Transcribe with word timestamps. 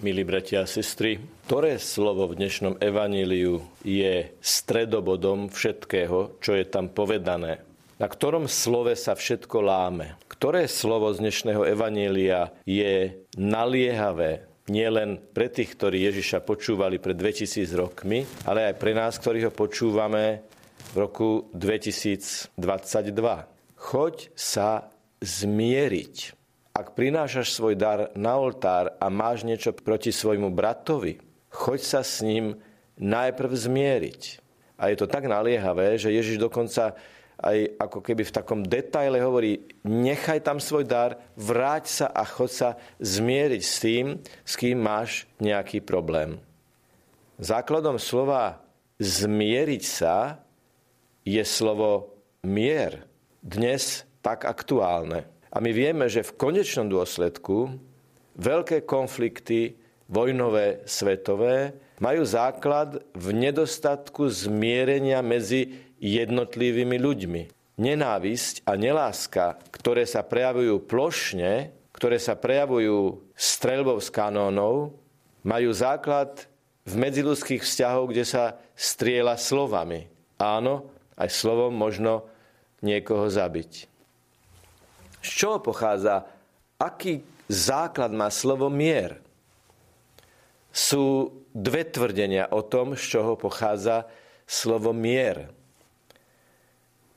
milí 0.00 0.28
bratia 0.28 0.64
a 0.64 0.68
sestry, 0.68 1.16
ktoré 1.48 1.80
slovo 1.80 2.28
v 2.28 2.36
dnešnom 2.36 2.76
evaníliu 2.84 3.64
je 3.80 4.28
stredobodom 4.44 5.48
všetkého, 5.48 6.36
čo 6.40 6.52
je 6.52 6.64
tam 6.68 6.92
povedané? 6.92 7.64
Na 7.96 8.12
ktorom 8.12 8.44
slove 8.44 8.92
sa 8.92 9.16
všetko 9.16 9.56
láme? 9.64 10.20
Ktoré 10.28 10.68
slovo 10.68 11.08
z 11.16 11.24
dnešného 11.24 11.64
evanília 11.64 12.52
je 12.68 13.24
naliehavé 13.40 14.44
nielen 14.68 15.16
pre 15.32 15.48
tých, 15.48 15.72
ktorí 15.72 16.04
Ježiša 16.12 16.44
počúvali 16.44 17.00
pred 17.00 17.16
2000 17.16 17.64
rokmi, 17.72 18.28
ale 18.44 18.68
aj 18.68 18.74
pre 18.76 18.92
nás, 18.92 19.16
ktorí 19.16 19.48
ho 19.48 19.52
počúvame 19.54 20.44
v 20.92 20.96
roku 21.00 21.48
2022. 21.56 22.52
Choď 23.80 24.28
sa 24.36 24.92
zmieriť 25.24 26.36
ak 26.76 26.92
prinášaš 26.92 27.56
svoj 27.56 27.72
dar 27.72 28.12
na 28.12 28.36
oltár 28.36 28.92
a 29.00 29.08
máš 29.08 29.48
niečo 29.48 29.72
proti 29.72 30.12
svojmu 30.12 30.52
bratovi, 30.52 31.16
choď 31.48 31.80
sa 31.80 32.00
s 32.04 32.20
ním 32.20 32.60
najprv 33.00 33.48
zmieriť. 33.48 34.22
A 34.76 34.92
je 34.92 35.00
to 35.00 35.08
tak 35.08 35.24
naliehavé, 35.24 35.96
že 35.96 36.12
Ježiš 36.12 36.36
dokonca 36.36 36.92
aj 37.40 37.80
ako 37.80 38.04
keby 38.04 38.28
v 38.28 38.34
takom 38.36 38.60
detaile 38.60 39.20
hovorí, 39.24 39.64
nechaj 39.84 40.44
tam 40.44 40.60
svoj 40.60 40.84
dar, 40.84 41.16
vráť 41.36 41.84
sa 41.88 42.06
a 42.12 42.24
chod 42.28 42.52
sa 42.52 42.76
zmieriť 43.00 43.62
s 43.64 43.76
tým, 43.80 44.06
s 44.44 44.52
kým 44.56 44.76
máš 44.76 45.24
nejaký 45.40 45.80
problém. 45.80 46.40
Základom 47.40 47.96
slova 48.00 48.60
zmieriť 49.00 49.82
sa 49.84 50.40
je 51.24 51.40
slovo 51.44 52.16
mier. 52.44 53.04
Dnes 53.44 54.08
tak 54.24 54.48
aktuálne. 54.48 55.35
A 55.50 55.62
my 55.62 55.70
vieme, 55.70 56.10
že 56.10 56.26
v 56.26 56.36
konečnom 56.36 56.90
dôsledku 56.90 57.76
veľké 58.36 58.84
konflikty 58.84 59.78
vojnové, 60.06 60.86
svetové, 60.86 61.74
majú 61.98 62.22
základ 62.22 63.02
v 63.16 63.26
nedostatku 63.34 64.28
zmierenia 64.28 65.24
medzi 65.24 65.82
jednotlivými 65.98 66.96
ľuďmi. 67.00 67.42
Nenávisť 67.76 68.64
a 68.64 68.72
neláska, 68.76 69.60
ktoré 69.72 70.08
sa 70.08 70.24
prejavujú 70.24 70.80
plošne, 70.84 71.72
ktoré 71.92 72.20
sa 72.20 72.36
prejavujú 72.36 73.24
streľbou 73.36 74.00
z 74.00 74.08
kanónov, 74.12 74.96
majú 75.44 75.70
základ 75.72 76.48
v 76.84 76.94
medziludských 76.96 77.64
vzťahoch, 77.64 78.08
kde 78.12 78.24
sa 78.24 78.44
striela 78.76 79.36
slovami. 79.40 80.08
Áno, 80.36 80.92
aj 81.16 81.32
slovom 81.32 81.72
možno 81.72 82.28
niekoho 82.84 83.26
zabiť. 83.32 83.88
Z 85.26 85.30
čoho 85.34 85.58
pochádza? 85.58 86.22
Aký 86.78 87.26
základ 87.50 88.14
má 88.14 88.30
slovo 88.30 88.70
mier? 88.70 89.18
Sú 90.70 91.34
dve 91.50 91.82
tvrdenia 91.82 92.46
o 92.54 92.62
tom, 92.62 92.94
z 92.94 93.18
čoho 93.18 93.34
pochádza 93.34 94.06
slovo 94.46 94.94
mier. 94.94 95.50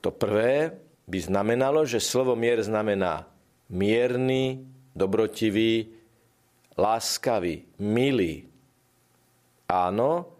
To 0.01 0.09
prvé 0.09 0.73
by 1.05 1.19
znamenalo, 1.21 1.85
že 1.85 2.01
slovo 2.01 2.33
mier 2.33 2.65
znamená 2.65 3.29
mierny, 3.69 4.65
dobrotivý, 4.97 5.93
láskavý, 6.79 7.67
milý. 7.77 8.49
Áno, 9.69 10.33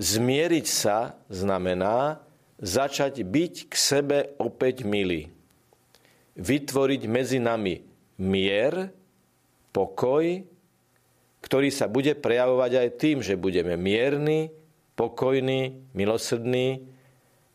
zmieriť 0.00 0.64
sa 0.64 1.20
znamená 1.28 2.22
začať 2.62 3.26
byť 3.28 3.54
k 3.68 3.74
sebe 3.76 4.18
opäť 4.40 4.88
milý 4.88 5.37
vytvoriť 6.38 7.02
medzi 7.10 7.42
nami 7.42 7.82
mier, 8.22 8.94
pokoj, 9.74 10.24
ktorý 11.42 11.68
sa 11.70 11.90
bude 11.90 12.14
prejavovať 12.14 12.72
aj 12.78 12.88
tým, 12.98 13.18
že 13.22 13.38
budeme 13.38 13.74
mierni, 13.78 14.50
pokojní, 14.98 15.90
milosrdní 15.94 16.82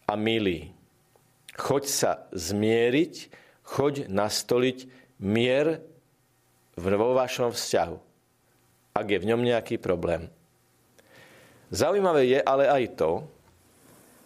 a 0.07 0.13
milí. 0.15 0.71
Choď 1.55 1.83
sa 1.87 2.11
zmieriť, 2.31 3.13
choď 3.63 4.07
nastoliť 4.07 4.77
mier 5.19 5.83
vo 6.75 7.09
vašom 7.13 7.51
vzťahu, 7.53 7.97
ak 8.95 9.05
je 9.05 9.21
v 9.21 9.27
ňom 9.29 9.41
nejaký 9.43 9.77
problém. 9.77 10.31
Zaujímavé 11.73 12.29
je 12.29 12.39
ale 12.41 12.69
aj 12.69 12.83
to, 12.97 13.11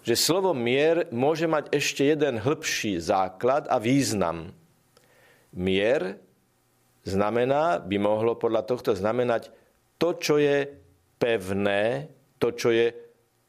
že 0.07 0.15
slovo 0.15 0.55
mier 0.55 1.11
môže 1.11 1.51
mať 1.51 1.67
ešte 1.75 2.07
jeden 2.07 2.39
hĺbší 2.39 2.95
základ 3.03 3.67
a 3.67 3.75
význam. 3.75 4.55
Mier 5.51 6.15
znamená, 7.03 7.83
by 7.83 7.97
mohlo 7.99 8.39
podľa 8.39 8.63
tohto 8.63 8.95
znamenať 8.95 9.51
to, 9.99 10.15
čo 10.15 10.39
je 10.39 10.63
pevné, 11.19 12.07
to, 12.39 12.55
čo 12.55 12.71
je 12.71 12.87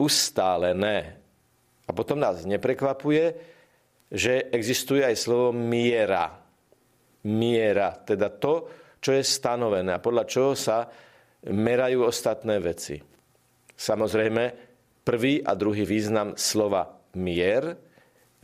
ustálené. 0.03 1.15
A 1.87 1.95
potom 1.95 2.19
nás 2.19 2.43
neprekvapuje, 2.43 3.39
že 4.11 4.51
existuje 4.51 5.07
aj 5.07 5.15
slovo 5.15 5.55
miera. 5.55 6.43
Miera, 7.23 7.95
teda 8.03 8.35
to, 8.35 8.67
čo 8.99 9.15
je 9.15 9.23
stanovené 9.23 9.95
a 9.95 10.03
podľa 10.03 10.25
čoho 10.27 10.59
sa 10.59 10.91
merajú 11.47 12.03
ostatné 12.03 12.59
veci. 12.59 12.99
Samozrejme, 13.79 14.68
prvý 15.09 15.41
a 15.41 15.57
druhý 15.57 15.89
význam 15.89 16.37
slova 16.37 17.01
mier, 17.17 17.81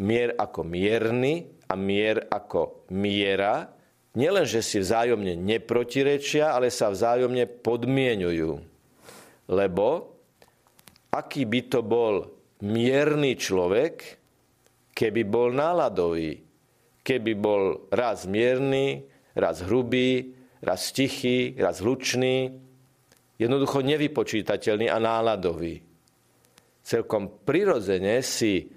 mier 0.01 0.33
ako 0.33 0.65
mierny 0.65 1.45
a 1.69 1.77
mier 1.77 2.25
ako 2.33 2.89
miera, 2.89 3.69
nielen, 4.17 4.49
že 4.49 4.65
si 4.65 4.81
vzájomne 4.81 5.37
neprotirečia, 5.37 6.57
ale 6.57 6.73
sa 6.73 6.89
vzájomne 6.89 7.45
podmienujú. 7.61 8.65
Lebo 9.53 10.17
aký 11.13 11.45
by 11.45 11.61
to 11.69 11.85
bol 11.85 12.33
mierny 12.65 13.37
človek, 13.37 14.17
keby 14.97 15.21
bol 15.29 15.53
náladový, 15.53 16.41
keby 17.05 17.33
bol 17.37 17.93
raz 17.93 18.25
mierny, 18.25 19.05
raz 19.37 19.61
hrubý, 19.61 20.33
raz 20.65 20.97
tichý, 20.97 21.53
raz 21.61 21.85
hlučný, 21.85 22.57
jednoducho 23.37 23.85
nevypočítateľný 23.85 24.89
a 24.89 24.97
náladový 24.97 25.94
celkom 26.85 27.43
prirodzene 27.43 28.21
si 28.21 28.69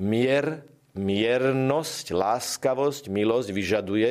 mier, 0.00 0.64
miernosť, 0.96 2.16
láskavosť, 2.16 3.12
milosť 3.12 3.48
vyžaduje, 3.52 4.10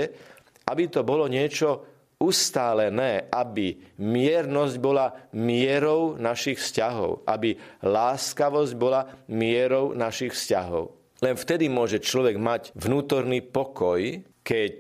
aby 0.70 0.84
to 0.88 1.02
bolo 1.02 1.26
niečo 1.26 1.90
ustálené, 2.22 3.34
aby 3.34 3.98
miernosť 3.98 4.76
bola 4.78 5.10
mierou 5.34 6.22
našich 6.22 6.62
vzťahov, 6.62 7.26
aby 7.26 7.58
láskavosť 7.82 8.74
bola 8.78 9.10
mierou 9.34 9.98
našich 9.98 10.38
vzťahov. 10.38 11.18
Len 11.22 11.34
vtedy 11.38 11.66
môže 11.70 11.98
človek 12.02 12.38
mať 12.38 12.74
vnútorný 12.78 13.42
pokoj, 13.42 14.22
keď 14.46 14.78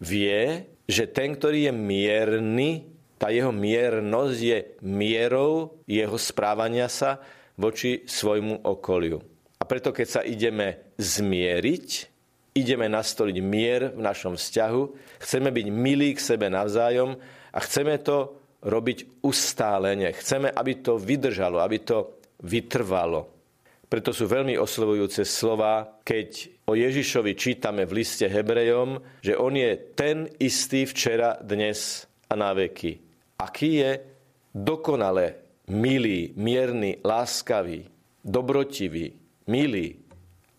vie, 0.00 0.68
že 0.84 1.08
ten, 1.08 1.36
ktorý 1.36 1.68
je 1.68 1.72
mierny, 1.72 2.70
tá 3.16 3.32
jeho 3.32 3.52
miernosť 3.52 4.38
je 4.40 4.58
mierou 4.84 5.80
jeho 5.88 6.16
správania 6.20 6.88
sa, 6.92 7.20
voči 7.56 8.04
svojmu 8.04 8.64
okoliu. 8.64 9.18
A 9.56 9.64
preto, 9.64 9.90
keď 9.92 10.06
sa 10.06 10.22
ideme 10.22 10.94
zmieriť, 11.00 11.88
ideme 12.56 12.88
nastoliť 12.88 13.36
mier 13.40 13.92
v 13.92 14.00
našom 14.00 14.36
vzťahu, 14.36 14.82
chceme 15.20 15.48
byť 15.52 15.66
milí 15.72 16.16
k 16.16 16.20
sebe 16.20 16.48
navzájom 16.48 17.16
a 17.52 17.58
chceme 17.60 18.00
to 18.00 18.36
robiť 18.64 19.22
ustálene. 19.24 20.12
Chceme, 20.12 20.48
aby 20.52 20.72
to 20.80 20.96
vydržalo, 21.00 21.60
aby 21.60 21.78
to 21.84 22.20
vytrvalo. 22.44 23.36
Preto 23.86 24.10
sú 24.10 24.26
veľmi 24.26 24.58
oslovujúce 24.58 25.22
slova, 25.22 26.02
keď 26.02 26.50
o 26.66 26.74
Ježišovi 26.74 27.38
čítame 27.38 27.86
v 27.86 28.02
liste 28.02 28.26
Hebrejom, 28.26 28.98
že 29.22 29.38
on 29.38 29.54
je 29.54 29.70
ten 29.94 30.26
istý 30.42 30.90
včera, 30.90 31.38
dnes 31.38 32.02
a 32.26 32.34
na 32.34 32.50
veky. 32.50 32.98
Aký 33.38 33.78
je 33.78 33.90
dokonale 34.50 35.45
milý, 35.70 36.32
mierny, 36.38 37.02
láskavý, 37.02 37.86
dobrotivý, 38.22 39.14
milý 39.46 39.98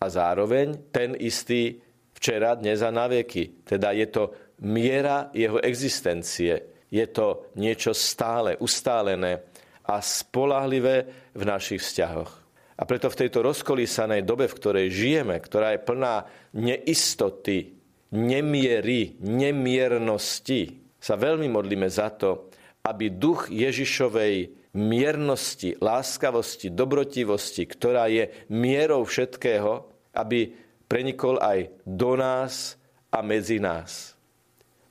a 0.00 0.06
zároveň 0.08 0.92
ten 0.92 1.16
istý 1.18 1.80
včera, 2.14 2.54
dnes 2.58 2.82
a 2.82 2.90
na 2.90 3.06
veky. 3.06 3.64
Teda 3.64 3.92
je 3.92 4.06
to 4.08 4.32
miera 4.64 5.30
jeho 5.32 5.62
existencie. 5.62 6.86
Je 6.88 7.06
to 7.12 7.52
niečo 7.60 7.92
stále, 7.92 8.56
ustálené 8.58 9.44
a 9.84 10.00
spolahlivé 10.00 11.30
v 11.36 11.42
našich 11.44 11.84
vzťahoch. 11.84 12.32
A 12.78 12.86
preto 12.86 13.10
v 13.10 13.18
tejto 13.26 13.42
rozkolísanej 13.42 14.22
dobe, 14.22 14.46
v 14.46 14.58
ktorej 14.58 14.86
žijeme, 14.94 15.34
ktorá 15.42 15.74
je 15.74 15.82
plná 15.82 16.14
neistoty, 16.54 17.74
nemiery, 18.14 19.18
nemiernosti, 19.18 20.78
sa 20.98 21.18
veľmi 21.18 21.50
modlíme 21.50 21.90
za 21.90 22.14
to, 22.14 22.50
aby 22.84 23.10
duch 23.12 23.50
Ježišovej 23.50 24.54
miernosti, 24.76 25.76
láskavosti, 25.82 26.70
dobrotivosti, 26.70 27.66
ktorá 27.66 28.06
je 28.06 28.30
mierou 28.52 29.02
všetkého, 29.02 29.88
aby 30.14 30.54
prenikol 30.86 31.36
aj 31.42 31.68
do 31.84 32.16
nás 32.16 32.78
a 33.12 33.20
medzi 33.24 33.60
nás. 33.60 34.14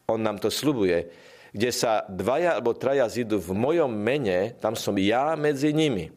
On 0.07 0.19
nám 0.19 0.39
to 0.39 0.47
slubuje, 0.47 1.09
kde 1.51 1.69
sa 1.73 2.05
dvaja 2.07 2.59
alebo 2.59 2.77
traja 2.77 3.07
zídu 3.09 3.41
v 3.41 3.51
mojom 3.55 3.91
mene, 3.91 4.55
tam 4.61 4.77
som 4.77 4.93
ja 4.99 5.33
medzi 5.33 5.73
nimi. 5.73 6.13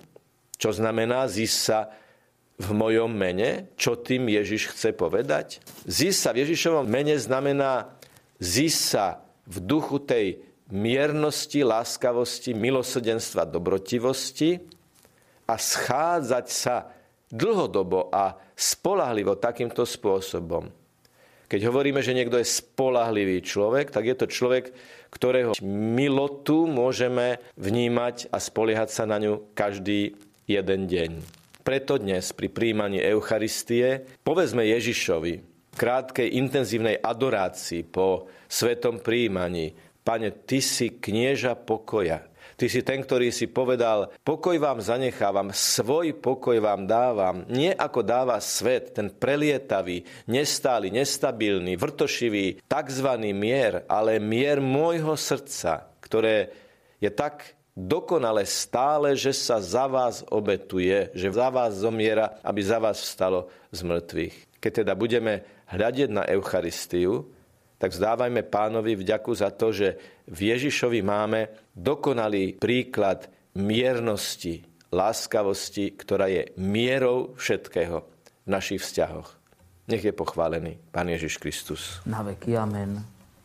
Čo 0.61 0.77
znamená 0.77 1.25
zísť 1.25 1.59
sa 1.59 1.89
v 2.61 2.69
mojom 2.77 3.09
mene? 3.09 3.73
Čo 3.81 3.97
tým 3.97 4.29
Ježiš 4.29 4.77
chce 4.77 4.93
povedať? 4.93 5.65
Zísť 5.89 6.19
sa 6.21 6.31
v 6.37 6.45
Ježišovom 6.45 6.85
mene 6.85 7.17
znamená 7.17 7.97
zísť 8.37 8.81
sa 8.85 9.25
v 9.49 9.57
duchu 9.65 9.97
tej 10.05 10.45
miernosti, 10.71 11.63
láskavosti, 11.67 12.55
milosrdenstva, 12.55 13.47
dobrotivosti 13.47 14.59
a 15.51 15.55
schádzať 15.59 16.47
sa 16.47 16.91
dlhodobo 17.31 18.11
a 18.11 18.35
spolahlivo 18.55 19.39
takýmto 19.39 19.87
spôsobom. 19.87 20.71
Keď 21.51 21.67
hovoríme, 21.67 21.99
že 21.99 22.15
niekto 22.15 22.39
je 22.39 22.47
spolahlivý 22.47 23.43
človek, 23.43 23.91
tak 23.91 24.07
je 24.07 24.15
to 24.15 24.31
človek, 24.31 24.71
ktorého 25.11 25.59
milotu 25.67 26.71
môžeme 26.71 27.43
vnímať 27.59 28.31
a 28.31 28.39
spoliehať 28.39 28.89
sa 28.95 29.03
na 29.11 29.19
ňu 29.19 29.51
každý 29.59 30.15
jeden 30.47 30.87
deň. 30.87 31.11
Preto 31.67 31.99
dnes 31.99 32.31
pri 32.31 32.55
príjmaní 32.55 33.03
Eucharistie 33.03 34.07
povedzme 34.23 34.63
Ježišovi 34.63 35.35
v 35.43 35.77
krátkej 35.79 36.39
intenzívnej 36.39 37.03
adorácii 37.03 37.83
po 37.83 38.31
svetom 38.47 39.03
príjmaní 39.03 39.75
Pane, 40.11 40.35
Ty 40.35 40.59
si 40.59 40.91
knieža 40.91 41.55
pokoja. 41.55 42.27
Ty 42.59 42.67
si 42.67 42.83
ten, 42.83 42.99
ktorý 42.99 43.31
si 43.31 43.47
povedal, 43.47 44.11
pokoj 44.27 44.59
vám 44.59 44.83
zanechávam, 44.83 45.55
svoj 45.55 46.19
pokoj 46.19 46.59
vám 46.59 46.83
dávam. 46.91 47.47
Nie 47.47 47.71
ako 47.79 48.03
dáva 48.03 48.43
svet, 48.43 48.91
ten 48.91 49.07
prelietavý, 49.07 50.03
nestály, 50.27 50.91
nestabilný, 50.91 51.79
vrtošivý, 51.79 52.67
tzv. 52.67 53.09
mier, 53.31 53.87
ale 53.87 54.19
mier 54.19 54.59
môjho 54.59 55.15
srdca, 55.15 55.95
ktoré 56.03 56.51
je 56.99 57.15
tak 57.15 57.55
dokonale 57.79 58.43
stále, 58.51 59.15
že 59.15 59.31
sa 59.31 59.63
za 59.63 59.87
vás 59.87 60.27
obetuje, 60.27 61.15
že 61.15 61.31
za 61.31 61.55
vás 61.55 61.79
zomiera, 61.79 62.35
aby 62.43 62.61
za 62.67 62.83
vás 62.83 62.99
vstalo 62.99 63.47
z 63.71 63.87
mŕtvych. 63.87 64.59
Keď 64.59 64.73
teda 64.83 64.99
budeme 64.99 65.47
hľadiť 65.71 66.09
na 66.11 66.27
Eucharistiu, 66.27 67.31
tak 67.81 67.97
zdávajme 67.97 68.45
pánovi 68.45 68.93
vďaku 68.93 69.33
za 69.33 69.49
to, 69.57 69.73
že 69.73 69.97
v 70.29 70.53
Ježišovi 70.53 71.01
máme 71.01 71.73
dokonalý 71.73 72.61
príklad 72.61 73.33
miernosti, 73.57 74.61
láskavosti, 74.93 75.97
ktorá 75.97 76.29
je 76.29 76.53
mierou 76.61 77.33
všetkého 77.41 78.05
v 78.45 78.49
našich 78.53 78.85
vzťahoch. 78.85 79.33
Nech 79.89 80.05
je 80.05 80.13
pochválený 80.13 80.77
Pán 80.93 81.09
Ježiš 81.09 81.41
Kristus. 81.41 82.05
Na 82.05 82.21
veky. 82.21 82.55
Amen. 82.55 83.20